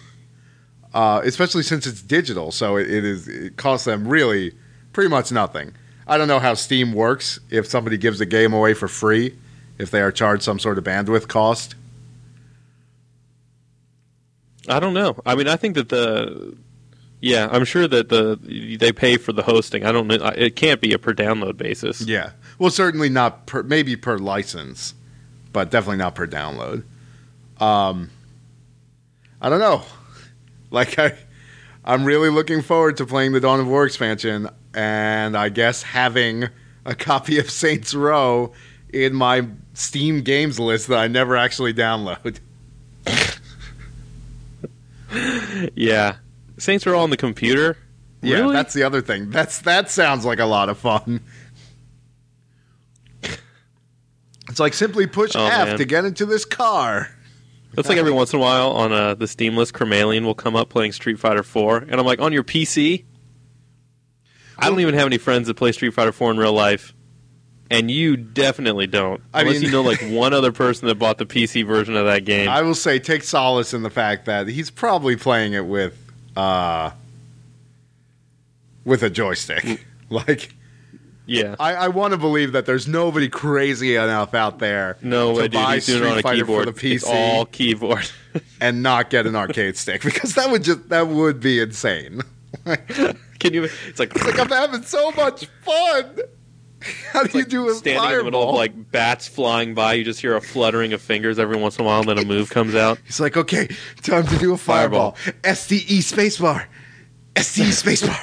[0.94, 2.50] uh, especially since it's digital.
[2.52, 4.52] So it, it is it costs them really
[4.92, 5.74] pretty much nothing.
[6.06, 7.38] I don't know how Steam works.
[7.50, 9.36] If somebody gives a game away for free,
[9.78, 11.74] if they are charged some sort of bandwidth cost.
[14.68, 15.20] I don't know.
[15.26, 16.56] I mean, I think that the
[17.20, 18.36] yeah, I'm sure that the
[18.78, 19.84] they pay for the hosting.
[19.84, 20.16] I don't know.
[20.36, 22.00] It can't be a per download basis.
[22.02, 22.30] Yeah.
[22.58, 24.94] Well, certainly not per maybe per license,
[25.52, 26.84] but definitely not per download.
[27.62, 28.10] Um,
[29.40, 29.82] I don't know.
[30.70, 31.12] Like I,
[31.84, 36.48] I'm really looking forward to playing the Dawn of War expansion, and I guess having
[36.86, 38.54] a copy of Saints Row
[38.90, 42.38] in my Steam games list that I never actually download.
[45.74, 46.16] Yeah,
[46.56, 47.76] Saints all on the computer.
[48.22, 48.54] Yeah, really?
[48.54, 49.28] that's the other thing.
[49.28, 51.20] That's that sounds like a lot of fun.
[54.48, 55.78] It's like simply push Oh, F man.
[55.78, 57.08] to get into this car.
[57.74, 60.68] That's like every once in a while on uh, the Steam list, will come up
[60.68, 63.04] playing Street Fighter 4, and I'm like, on your PC?
[64.58, 66.92] I don't even have any friends that play Street Fighter 4 in real life,
[67.70, 69.22] and you definitely don't.
[69.32, 72.04] I Unless mean- you know like one other person that bought the PC version of
[72.04, 72.48] that game.
[72.48, 75.96] I will say, take solace in the fact that he's probably playing it with,
[76.36, 76.90] uh,
[78.84, 79.86] with a joystick.
[80.10, 80.54] like,
[81.26, 81.54] yeah.
[81.60, 85.52] I, I want to believe that there's nobody crazy enough out there No, to dude,
[85.52, 86.64] buy he's doing it Street on a Fighter keyboard.
[86.66, 88.10] for the PC It's all keyboard.
[88.60, 92.22] and not get an arcade stick because that would just that would be insane.
[92.64, 92.86] like,
[93.38, 93.64] Can you?
[93.88, 96.18] It's like, it's like I'm having so much fun.
[97.12, 98.56] How do you do a standing in the middle of fireball?
[98.56, 99.94] like bats flying by.
[99.94, 102.24] You just hear a fluttering of fingers every once in a while, and then a
[102.24, 102.98] move comes out.
[103.04, 103.68] He's like, okay,
[104.02, 105.16] time to do a fireball.
[105.42, 106.66] SDE spacebar.
[107.34, 108.18] SDE spacebar.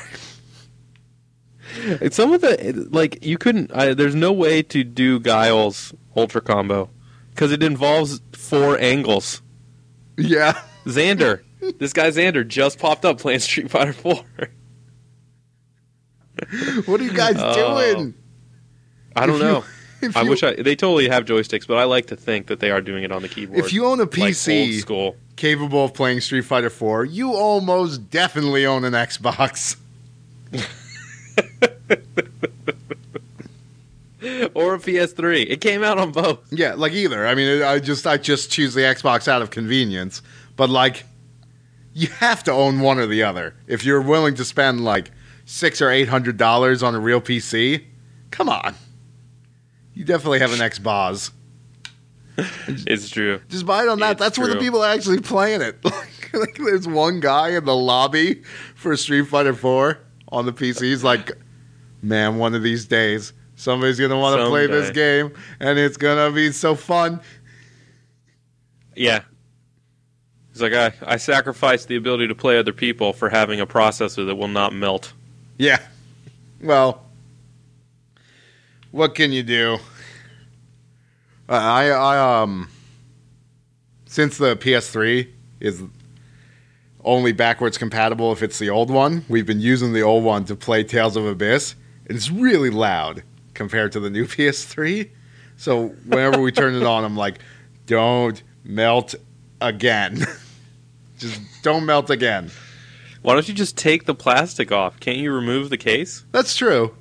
[2.02, 3.71] It's some of the like you couldn't.
[3.73, 6.89] I, there's no way to do Guile's ultra combo
[7.32, 9.41] because it involves four angles.
[10.17, 10.62] yeah.
[10.86, 11.41] Xander,
[11.80, 14.23] this guy Xander just popped up playing Street Fighter Four.
[16.86, 17.54] What are you guys Oh.
[17.97, 18.13] doing?
[19.15, 19.63] I don't If you- know.
[20.15, 20.54] I wish I.
[20.56, 23.21] They totally have joysticks, but I like to think that they are doing it on
[23.21, 23.60] the keyboard.
[23.60, 25.17] If you own a PC school.
[25.36, 29.75] capable of playing Street Fighter 4, you almost definitely own an Xbox.
[34.54, 35.49] or a PS3.
[35.49, 36.39] It came out on both.
[36.52, 37.25] Yeah, like either.
[37.25, 40.21] I mean, I just I just choose the Xbox out of convenience,
[40.56, 41.06] but like
[41.93, 43.56] you have to own one or the other.
[43.67, 45.12] If you're willing to spend like
[45.45, 47.86] 6 or 800 dollars on a real PC,
[48.32, 48.75] come on.
[49.93, 51.32] You definitely have an Xbox.
[52.67, 53.41] It's true.
[53.49, 54.12] Just buy it on that.
[54.12, 55.78] It's That's where the people are actually playing it.
[56.32, 58.43] Like, like there's one guy in the lobby
[58.75, 59.97] for Street Fighter 4
[60.30, 60.82] on the PC.
[60.82, 61.32] He's like,
[62.02, 66.32] man, one of these days somebody's gonna want to play this game, and it's gonna
[66.32, 67.20] be so fun.
[68.96, 69.24] Yeah.
[70.52, 74.26] He's like, I, I sacrificed the ability to play other people for having a processor
[74.26, 75.13] that will not melt.
[75.58, 75.80] Yeah.
[76.62, 77.06] Well,
[78.92, 79.78] what can you do?
[81.48, 82.70] I I um
[84.06, 85.28] since the PS3
[85.60, 85.84] is
[87.04, 90.56] only backwards compatible if it's the old one, we've been using the old one to
[90.56, 91.76] play Tales of Abyss.
[92.08, 95.10] and It's really loud compared to the new PS3.
[95.58, 97.40] So whenever we turn it on, I'm like,
[97.86, 99.16] "Don't melt
[99.60, 100.26] again.
[101.18, 102.52] Just don't melt again."
[103.22, 104.98] Why don't you just take the plastic off?
[105.02, 106.24] Can't you remove the case?
[106.32, 106.96] That's true.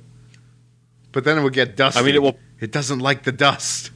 [1.13, 1.97] But then it would get dusty.
[1.97, 2.37] I mean, it will.
[2.59, 3.91] It doesn't like the dust.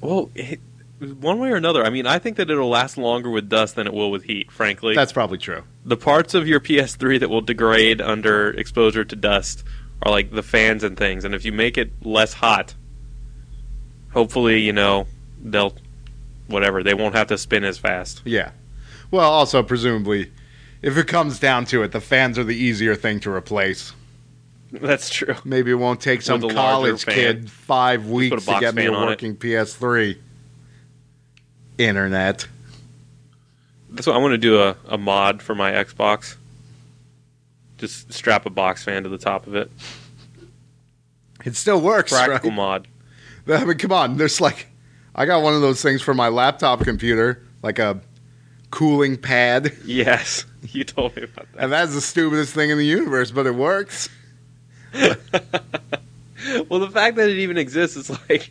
[0.00, 0.60] Well, it,
[1.00, 1.84] one way or another.
[1.84, 4.50] I mean, I think that it'll last longer with dust than it will with heat.
[4.50, 5.62] Frankly, That's probably true.
[5.84, 9.62] the parts of your PS3 that will degrade under exposure to dust
[10.02, 11.24] are like the fans and things.
[11.24, 12.74] And if you make it less hot,
[14.12, 15.06] hopefully, you know,
[15.42, 15.74] they'll
[16.48, 18.22] whatever they won't have to spin as fast.
[18.24, 18.52] Yeah.
[19.10, 20.30] Well, also presumably,
[20.82, 23.92] if it comes down to it, the fans are the easier thing to replace.
[24.72, 25.34] That's true.
[25.44, 27.14] Maybe it won't take some With a larger college fan.
[27.14, 29.06] kid five weeks to get me a on it.
[29.06, 30.18] working PS3.
[31.78, 32.46] Internet.
[33.90, 36.36] That's what I want to do a, a mod for my Xbox.
[37.78, 39.70] Just strap a box fan to the top of it.
[41.44, 42.56] It still works, Practical right?
[42.56, 42.88] mod.
[43.48, 44.16] I mean, come on.
[44.16, 44.66] There's like,
[45.14, 48.00] I got one of those things for my laptop computer, like a
[48.70, 51.62] cooling pad, Yes, you told me about that.
[51.62, 54.08] and that's the stupidest thing in the universe, but it works.
[54.92, 55.10] well,
[56.80, 58.50] the fact that it even exists is like,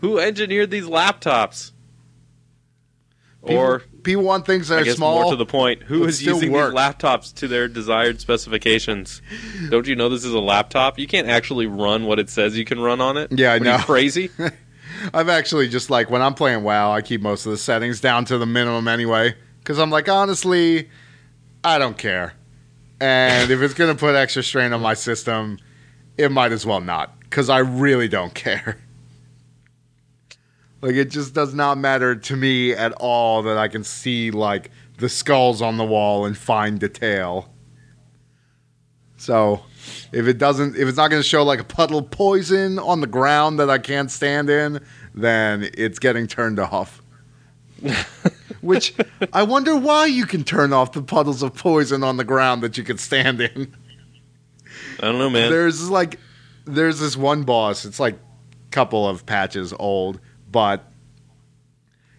[0.00, 1.70] who engineered these laptops?
[3.52, 5.22] Or people, want things that I are guess small.
[5.22, 6.72] more to the point, who is using work.
[6.72, 9.20] these laptops to their desired specifications?
[9.70, 10.98] Don't you know this is a laptop?
[10.98, 13.30] You can't actually run what it says you can run on it.
[13.32, 13.84] Yeah, I What are you, know.
[13.84, 14.30] crazy.
[15.14, 18.24] I've actually just like when I'm playing WoW, I keep most of the settings down
[18.26, 20.88] to the minimum anyway, because I'm like, honestly,
[21.62, 22.34] I don't care.
[23.00, 25.58] And if it's gonna put extra strain on my system,
[26.16, 28.78] it might as well not, because I really don't care.
[30.84, 34.70] Like it just does not matter to me at all that I can see like
[34.98, 37.48] the skulls on the wall in fine detail.
[39.16, 39.62] So
[40.12, 43.00] if it doesn't if it's not going to show like a puddle of poison on
[43.00, 47.00] the ground that I can't stand in, then it's getting turned off.
[48.60, 48.94] Which
[49.32, 52.76] I wonder why you can turn off the puddles of poison on the ground that
[52.76, 53.74] you can stand in.
[55.00, 55.50] I don't know, man.
[55.50, 56.18] There's like
[56.66, 60.20] there's this one boss, it's like a couple of patches old,
[60.54, 60.88] but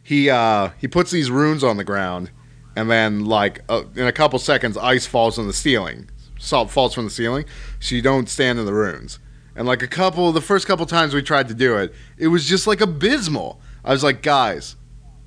[0.04, 2.30] he uh he puts these runes on the ground
[2.76, 6.10] and then like uh, in a couple seconds ice falls on the ceiling.
[6.38, 7.46] Salt falls from the ceiling,
[7.80, 9.20] so you don't stand in the runes.
[9.56, 12.46] And like a couple the first couple times we tried to do it, it was
[12.46, 13.62] just like abysmal.
[13.86, 14.76] I was like, "Guys,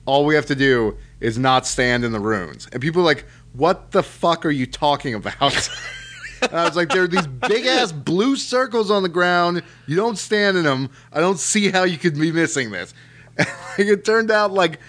[0.05, 3.92] all we have to do is not stand in the runes." And people like, "What
[3.92, 5.71] the fuck are you talking about?"
[6.42, 9.62] And I was like, there are these big ass blue circles on the ground.
[9.87, 10.90] You don't stand in them.
[11.12, 12.94] I don't see how you could be missing this.
[13.79, 14.81] And it turned out like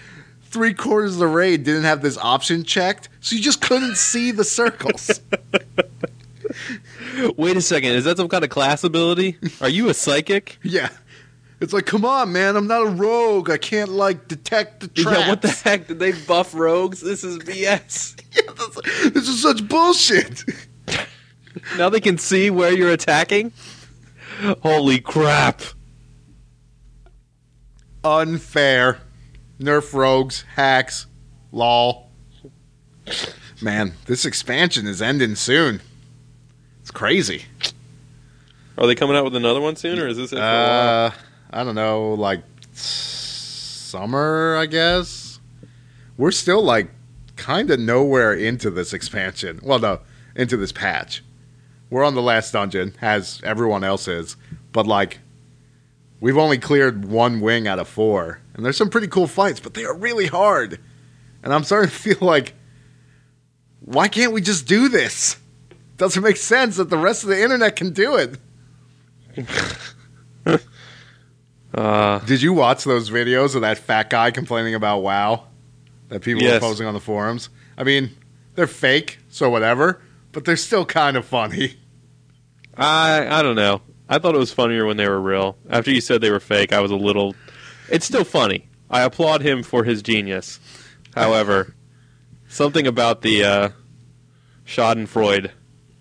[0.42, 4.32] three quarters of the raid didn't have this option checked, so you just couldn't see
[4.32, 5.20] the circles.
[7.36, 7.92] Wait a second.
[7.92, 9.38] Is that some kind of class ability?
[9.60, 10.58] Are you a psychic?
[10.64, 10.88] yeah.
[11.60, 12.56] It's like, come on, man.
[12.56, 13.50] I'm not a rogue.
[13.50, 15.18] I can't like detect the traps.
[15.20, 15.88] Yeah, what the heck?
[15.88, 17.00] Did they buff rogues?
[17.02, 18.16] This is BS.
[18.32, 20.44] Yeah, this, this is such bullshit.
[21.76, 23.52] Now they can see where you're attacking?
[24.62, 25.62] Holy crap.
[28.04, 28.98] Unfair.
[29.58, 31.06] Nerf rogues, hacks,
[31.52, 32.08] lol.
[33.60, 35.82] Man, this expansion is ending soon.
[36.80, 37.44] It's crazy.
[38.78, 41.06] Are they coming out with another one soon, or is this it for a while?
[41.06, 41.12] Uh,
[41.50, 45.40] I don't know, like summer, I guess.
[46.16, 46.90] We're still like
[47.36, 49.60] kind of nowhere into this expansion.
[49.62, 50.00] Well, no,
[50.34, 51.22] into this patch.
[51.90, 54.36] We're on the last dungeon, as everyone else is,
[54.72, 55.18] but like
[56.20, 59.74] we've only cleared one wing out of four, and there's some pretty cool fights, but
[59.74, 60.78] they are really hard.
[61.42, 62.54] And I'm starting to feel like,
[63.80, 65.36] why can't we just do this?
[65.96, 68.38] Doesn't make sense that the rest of the internet can do it.
[71.72, 75.44] Uh, Did you watch those videos of that fat guy complaining about WoW
[76.08, 76.54] that people Yes.
[76.54, 77.48] were posting on the forums?
[77.78, 78.10] I mean,
[78.56, 81.76] they're fake, so whatever, but they're still kind of funny.
[82.76, 83.82] I I don't know.
[84.08, 85.56] I thought it was funnier when they were real.
[85.68, 87.34] After you said they were fake, I was a little.
[87.88, 88.68] It's still funny.
[88.90, 90.58] I applaud him for his genius.
[91.14, 91.74] However,
[92.48, 93.68] something about the uh,
[94.66, 95.50] Schadenfreude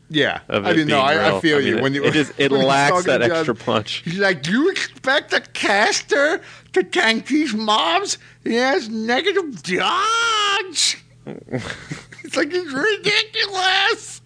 [0.10, 2.14] Yeah, of I mean, no, I, I feel I mean, you it, when you it
[2.14, 4.02] just it lacks that to John, extra punch.
[4.06, 6.42] He's like, "Do you expect a caster
[6.74, 8.18] to tank these mobs?
[8.44, 14.22] He has negative dodge." it's like it's ridiculous.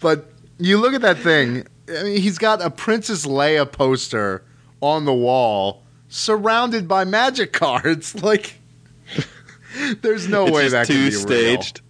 [0.00, 1.66] But you look at that thing.
[1.88, 4.44] I mean, he's got a Princess Leia poster
[4.80, 8.22] on the wall, surrounded by magic cards.
[8.22, 8.58] Like,
[10.02, 11.80] there's no it's way that too can be staged.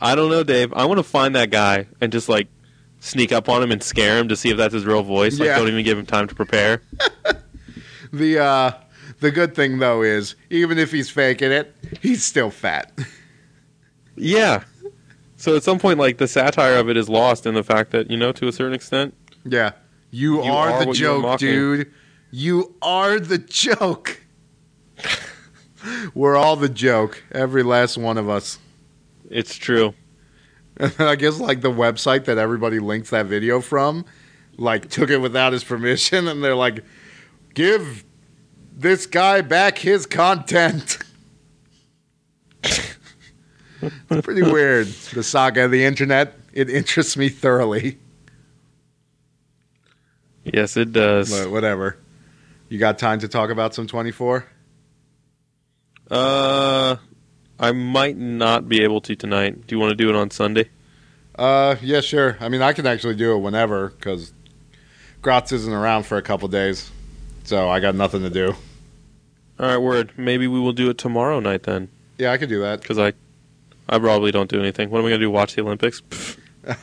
[0.00, 0.72] I don't know, Dave.
[0.74, 2.46] I want to find that guy and just like
[3.00, 5.38] sneak up on him and scare him to see if that's his real voice.
[5.38, 5.58] Like, Yeah.
[5.58, 6.82] don't even give him time to prepare.
[8.10, 8.70] The uh,
[9.20, 12.90] the good thing though is, even if he's faking it, he's still fat.
[14.16, 14.64] Yeah.
[15.38, 18.10] So at some point, like the satire of it is lost in the fact that
[18.10, 19.14] you know, to a certain extent,
[19.44, 19.70] Yeah.
[20.10, 21.92] You, You are, are the what you are joke, dude.
[22.30, 24.20] You are the joke.
[26.14, 27.22] We're all the joke.
[27.30, 28.58] Every last one of us.
[29.30, 29.94] it's true.
[30.98, 34.04] I guess like the website that everybody links that video from,
[34.56, 36.84] like took it without his permission and they're like,
[37.54, 38.04] give
[38.76, 40.98] this guy back his content.
[43.82, 44.86] it's pretty weird.
[44.86, 46.34] The saga of the internet.
[46.52, 47.98] It interests me thoroughly.
[50.44, 51.30] Yes, it does.
[51.30, 51.96] But whatever.
[52.68, 54.46] You got time to talk about some 24?
[56.10, 56.96] Uh,
[57.58, 59.66] I might not be able to tonight.
[59.66, 60.68] Do you want to do it on Sunday?
[61.34, 62.36] Uh, yeah, sure.
[62.40, 64.32] I mean, I can actually do it whenever because
[65.22, 66.90] Gratz isn't around for a couple days,
[67.44, 68.54] so I got nothing to do.
[69.60, 70.12] All right, word.
[70.16, 72.80] Maybe we will do it tomorrow night then, Yeah, I could do that.
[72.80, 73.12] because I,
[73.88, 74.90] I probably don't do anything.
[74.90, 75.30] What am I gonna do?
[75.30, 76.02] Watch the Olympics?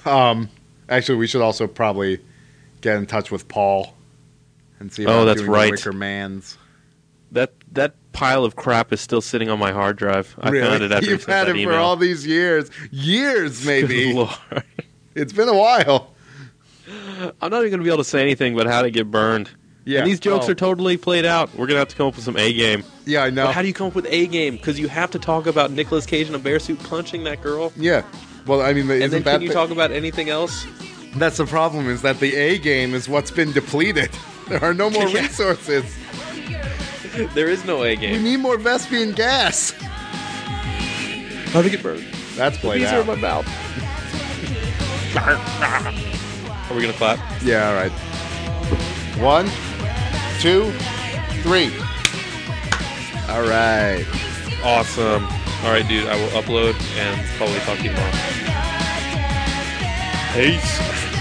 [0.03, 0.49] Um,
[0.89, 2.19] actually, we should also probably
[2.81, 3.93] get in touch with Paul
[4.79, 5.05] and see.
[5.05, 5.65] Oh, that's doing right.
[5.65, 6.57] The Wicker Man's.
[7.31, 10.35] That that pile of crap is still sitting on my hard drive.
[10.39, 14.05] I found it after you You've had it for all these years, years maybe.
[14.05, 14.63] Good Lord.
[15.13, 16.15] it's been a while.
[17.41, 19.51] I'm not even gonna be able to say anything but how to get burned.
[19.87, 21.53] Yeah, And these jokes Oh, are totally played out.
[21.55, 22.83] We're gonna have to come up with some A game.
[23.05, 23.45] Yeah, I know.
[23.45, 24.55] But how do you come up with A game?
[24.57, 27.71] Because you have to talk about Nicolas Cage in a bear suit punching that girl.
[27.77, 28.01] yeah.
[28.47, 30.65] Well, I mean, And isn't then can you the- talk about anything else?
[31.17, 31.89] that's the problem?
[31.89, 34.09] Is that the A game is what's been depleted.
[34.47, 35.21] There are no more Yeah.
[35.21, 35.83] resources.
[37.33, 38.21] There is no A game.
[38.21, 39.71] We need more Vespene gas.
[41.51, 42.05] How to get burned?
[42.35, 43.47] That's played Bees are in my mouth.
[45.15, 47.17] Are we gonna clap?
[47.41, 47.91] Yeah, all right.
[49.19, 49.47] One,
[50.45, 50.71] two,
[51.41, 51.71] three.
[53.29, 54.05] All right.
[54.63, 55.23] Awesome.
[55.23, 56.07] All right, dude.
[56.07, 58.11] I will upload and probably talk to you tomorrow.
[60.35, 61.14] Peace.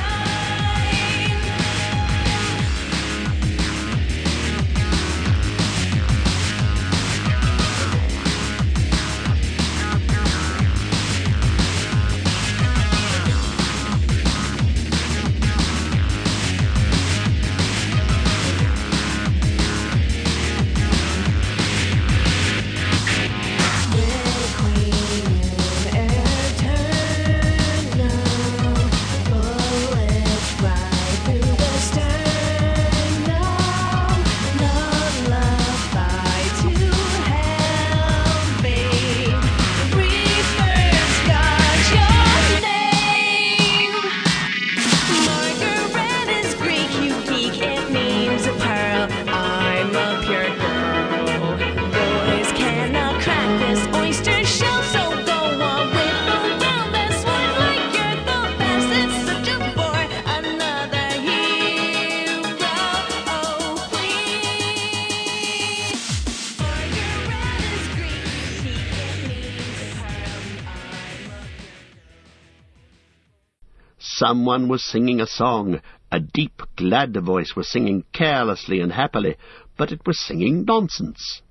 [74.26, 75.82] Someone was singing a song.
[76.10, 79.36] A deep, glad voice was singing carelessly and happily,
[79.76, 81.42] but it was singing nonsense.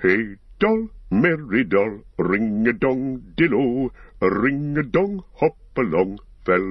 [0.00, 3.90] Hey doll, merry doll, ring a dong dillo,
[4.20, 6.68] ring a dong hop along, fell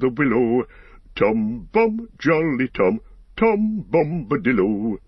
[0.00, 0.66] the willow,
[1.14, 3.00] tom bum jolly tom,
[3.36, 4.98] tom bombadillo.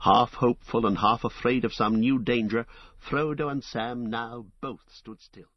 [0.00, 2.66] Half hopeful and half afraid of some new danger,
[2.98, 5.55] Frodo and Sam now both stood still.